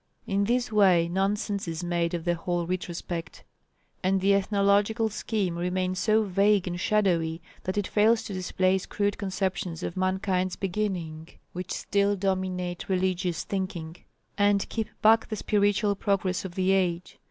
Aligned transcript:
In 0.25 0.45
this 0.45 0.71
way 0.71 1.07
nonsense 1.07 1.67
is 1.67 1.83
made 1.83 2.15
of 2.15 2.25
the 2.25 2.33
whole 2.33 2.65
retrospect; 2.65 3.43
and 4.01 4.19
the 4.19 4.33
ethnological 4.33 5.09
scheme 5.09 5.55
remains 5.57 5.99
so 5.99 6.23
vague 6.23 6.65
and 6.67 6.79
shadowy 6.79 7.39
that 7.65 7.77
it 7.77 7.85
fails 7.85 8.23
to 8.23 8.33
displace 8.33 8.87
crude 8.87 9.19
conceptions 9.19 9.83
of 9.83 9.95
mankind's 9.95 10.55
beginning 10.55 11.29
which 11.53 11.71
still 11.71 12.15
dominate 12.15 12.89
religious 12.89 13.43
thinking, 13.43 13.95
and 14.39 14.67
keep 14.69 14.89
back 15.03 15.27
the 15.29 15.35
spiritual 15.35 15.93
progress 15.95 16.45
of 16.45 16.55
the 16.55 16.71
age. 16.71 17.19